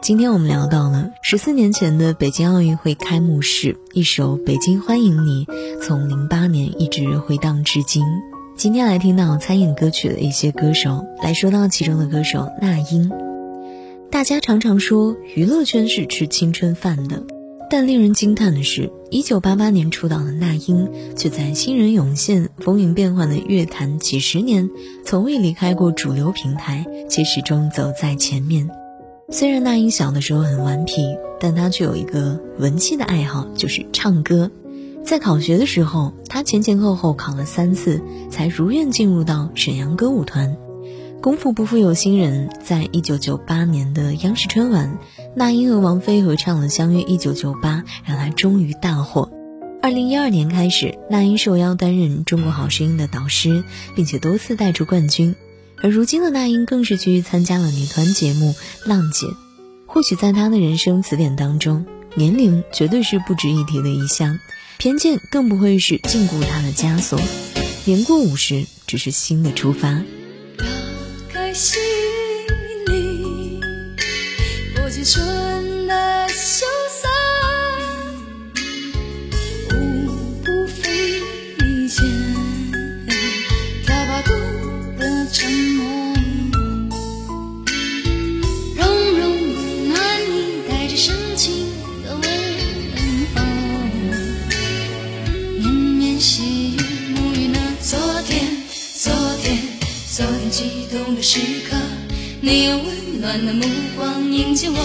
[0.00, 5.44] 今天我们聊到了十四年前的北京奥运会开幕式，一首《北京欢迎你》
[5.82, 8.04] 从零八年一直回荡至今。
[8.56, 13.10] 今天来听到参演歌曲的一些歌手，来说到其中的歌手那英。
[14.10, 17.24] 大家常常说娱乐圈是吃青春饭的，
[17.68, 24.70] 但令人惊叹的是，一九八八年出道的那英，却在新人涌现、风云变幻的乐坛几十年，
[25.04, 28.70] 从未离开过主流平台，且始终走在前面。
[29.30, 34.50] 虽然那英小的时候很顽皮，但她却有一个文气的爱好，就是唱歌。
[35.04, 40.56] 在考学的时候，她前前后后考了三次，才如愿进入到沈阳歌舞团。
[41.20, 44.98] 功夫不负有心人，在一九九八年的央视春晚，
[45.36, 49.30] 那英和王菲合唱了《相约一九九八》，让她终于大火。
[49.82, 53.62] 二零一二年开始，那英受邀担任《中国好声音》的导师，
[53.94, 55.34] 并且多次带出冠军。
[55.82, 58.52] 而如今的那英更是去参加了女团节目
[58.88, 59.26] 《浪姐》，
[59.86, 64.38] 或许在她的人生词典当中，年龄绝对是不值一提的一项，
[64.76, 67.20] 偏见更不会是禁锢她的枷锁。
[67.84, 70.02] 年过五十，只是新的出发。
[70.56, 70.64] 打
[71.32, 71.80] 开心
[100.18, 101.38] 昨天激动的时
[101.70, 101.76] 刻，
[102.40, 103.64] 你用温暖的目
[103.96, 104.76] 光迎接我，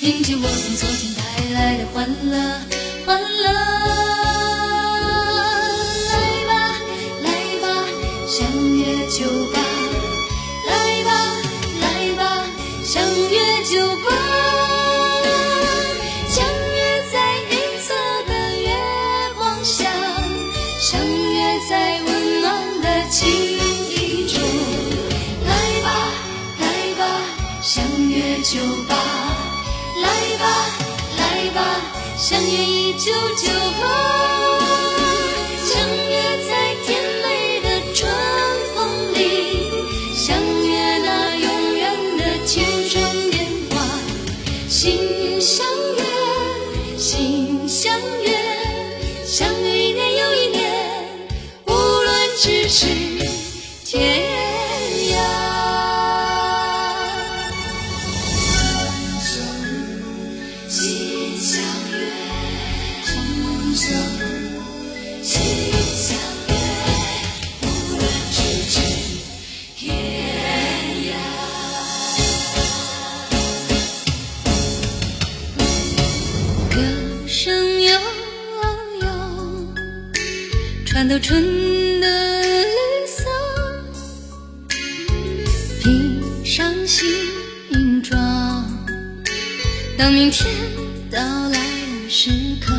[0.00, 1.22] 迎接我从昨天带
[1.52, 2.58] 来的欢乐，
[3.04, 3.52] 欢乐。
[6.08, 6.16] 来
[6.46, 6.72] 吧，
[7.22, 7.28] 来
[7.60, 7.84] 吧，
[8.26, 9.51] 相约就。
[33.04, 33.48] 九九
[33.80, 34.11] 八。
[80.92, 81.42] 穿透春
[82.02, 82.46] 的绿
[83.06, 83.24] 色，
[85.80, 88.62] 披上新装。
[89.96, 90.54] 当明天
[91.10, 92.28] 到来的时
[92.60, 92.74] 刻，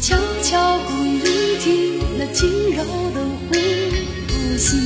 [0.00, 2.82] 悄悄故意聆听那轻柔
[3.12, 3.20] 的
[3.50, 3.54] 呼
[4.56, 4.78] 吸，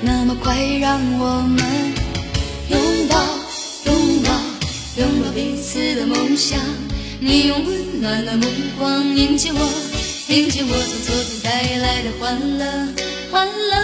[0.00, 1.60] 那么快让我们
[2.68, 3.16] 拥抱，
[3.86, 4.30] 拥抱，
[4.98, 6.60] 拥抱彼此的梦想。
[7.20, 8.46] 你用温暖的目
[8.78, 9.58] 光迎接我，
[10.28, 12.64] 迎接我从昨天带来的欢乐，
[13.32, 13.74] 欢乐。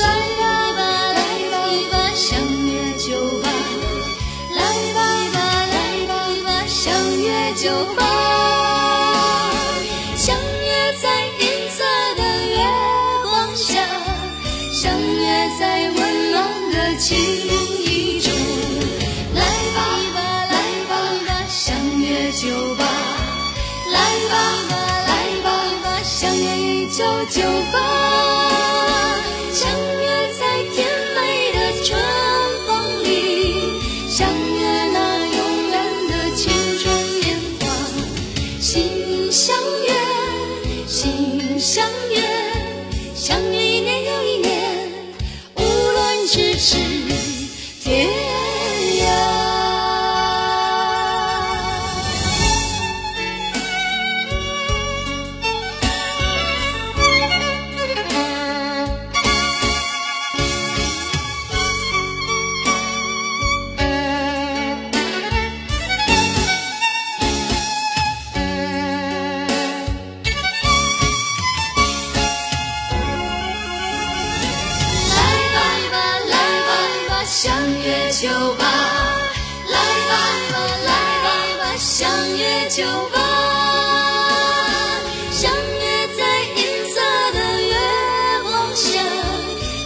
[0.00, 0.06] 来
[0.38, 0.82] 吧吧，
[1.12, 1.54] 来吧
[1.92, 3.48] 吧，相约酒吧。
[4.56, 4.60] 来
[4.92, 4.98] 吧
[5.32, 5.36] 吧，
[5.70, 5.76] 来
[6.08, 6.10] 吧
[6.44, 8.11] 吧，相约酒吧。
[26.22, 27.42] 相约一九九
[27.72, 28.41] 八，
[82.74, 82.82] 酒
[83.12, 83.18] 吧，
[85.30, 86.24] 相约在
[86.56, 86.60] 银
[86.90, 87.02] 色
[87.34, 87.76] 的月
[88.44, 88.98] 光下，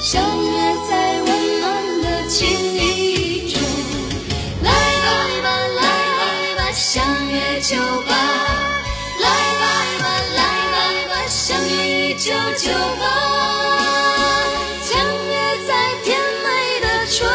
[0.00, 0.56] 相约
[0.88, 1.28] 在温
[1.60, 3.60] 暖的情意中。
[4.62, 4.70] 来
[5.42, 5.82] 吧，来
[6.54, 8.14] 吧，相约酒吧，
[9.18, 9.26] 来
[9.58, 9.64] 吧，
[10.36, 10.40] 来
[11.08, 13.04] 吧，相约一九九八。
[14.84, 14.96] 相
[15.26, 15.32] 约
[15.66, 15.70] 在
[16.04, 16.46] 甜美
[16.82, 17.28] 的春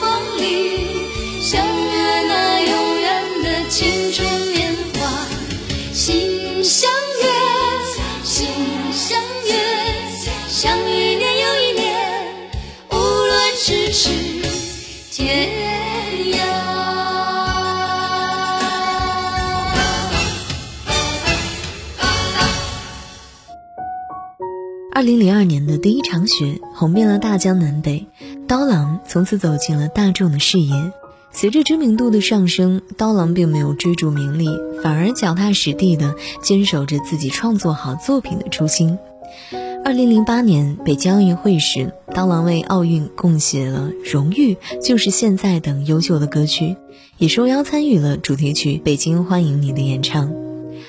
[0.00, 1.06] 风里，
[1.40, 4.49] 相约那永远的青春
[25.00, 28.06] 二零零二年的第一场雪红遍了大江南北，
[28.46, 30.92] 刀郎从此走进了大众的视野。
[31.32, 34.50] 随着知名度的上升，刀郎并没有追逐名利，
[34.82, 38.98] 反而脚踏实地地坚守着自己创作好作品的初心。
[39.86, 44.54] 二零零八年北京奥运会时，刀郎为奥运贡献了《荣誉》
[44.86, 46.76] 《就是现在》等优秀的歌曲，
[47.16, 50.30] 也受邀参与了主题曲《北京欢迎你》的演唱。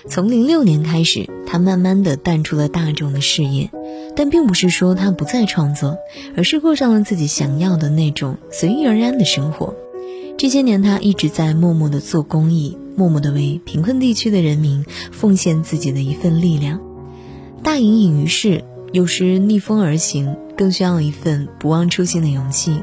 [0.10, 3.69] 从零六年开始，他慢慢的淡出了大众的视野，
[4.16, 5.98] 但并不是说他不再创作，
[6.36, 9.74] 而是过上了自己想要的那种随遇而安的生活。
[10.38, 16.80] 这些年，他一直在默默的做公益，默默的为贫困地区的人民奉献自己的一份力量。
[17.63, 22.81] 大隐隐于市，有时逆风而行，更需要一份不忘初心的勇气。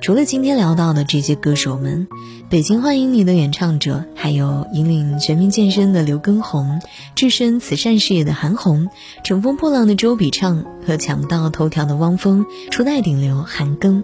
[0.00, 2.08] 除了今天聊到的这些歌手们，
[2.48, 6.80] 北京欢迎你的演唱者，还有引领全民健身的刘畊宏，
[7.14, 8.88] 置身慈善事业的韩红，
[9.22, 14.02] 乘风破浪的周笔畅和抢到头条的汪峰，初代顶流韩庚。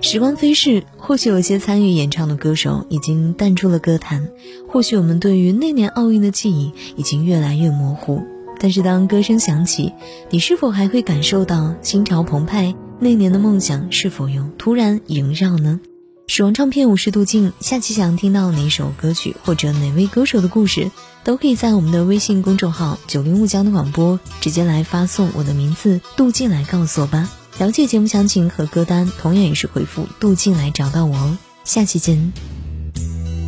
[0.00, 4.28] 时光飞逝，或许有些参与演唱的歌手已经淡出了歌坛，
[4.66, 8.22] 或许我们对于那年奥运的记忆已经越来越模糊。
[8.58, 9.92] 但是当歌声响起，
[10.30, 12.74] 你是否还会感受到心潮澎湃？
[12.98, 15.80] 那年的梦想是否又突然萦绕呢？
[16.28, 20.90] 死亡唱片五十度镜，下期想听到哪首歌曲或者哪位歌手的故事，
[21.22, 27.30] 都可以在我们的微信公众号“九零五江的广播”直接来发送我的名字“杜静”来告诉我吧。
[27.58, 31.38] 了解节目详情和歌单，同样也是回复“杜静”来找到我哦。
[31.64, 32.32] 下期见。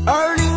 [0.06, 0.48] 二零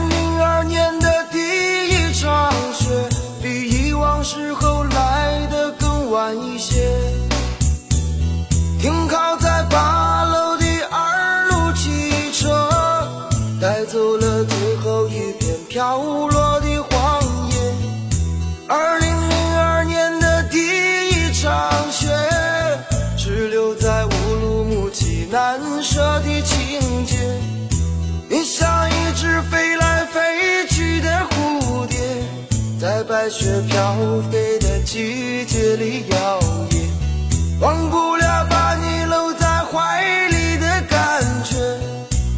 [33.23, 33.95] 在雪飘
[34.31, 36.39] 飞的季节里摇
[36.71, 41.55] 曳，忘不了把你搂在怀里的感觉，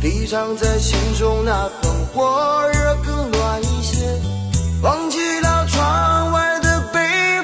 [0.02, 3.96] 比藏在心中那份火热更暖一些，
[4.82, 7.00] 忘记了窗外的北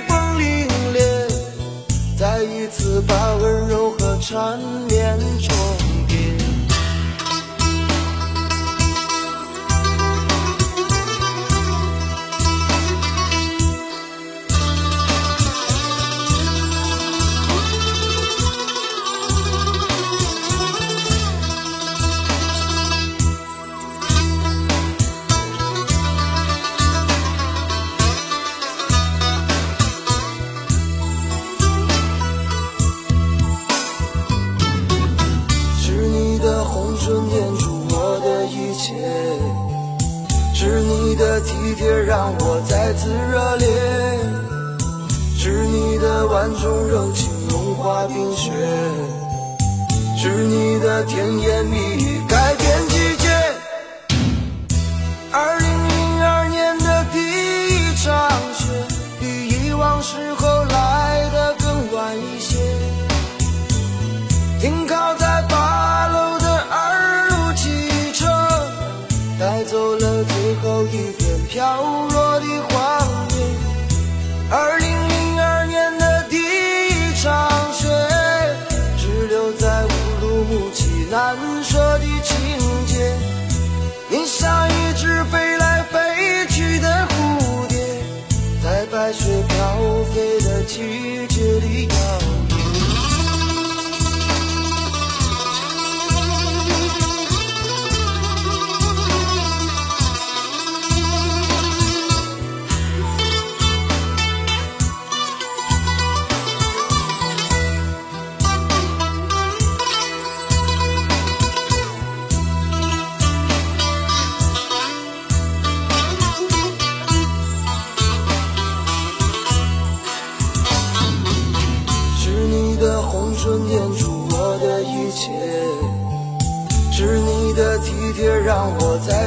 [0.09, 0.99] 风凛冽，
[2.19, 5.55] 再一次把温柔和缠绵重
[46.49, 48.51] 万种柔情融化冰雪，
[50.17, 53.29] 是你的甜言蜜语改变季节。
[55.31, 58.65] 二零零二年的第一场雪，
[59.19, 62.57] 比以往时候来的更晚一些。
[64.59, 68.25] 停靠在八楼的二路汽车，
[69.39, 72.18] 带走了最后一片飘落
[90.79, 91.08] 飞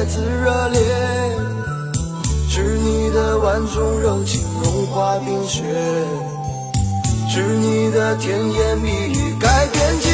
[0.03, 0.81] 再次热烈，
[2.49, 5.63] 是你的万种柔情融化冰雪，
[7.29, 10.12] 是你的甜言蜜语改变。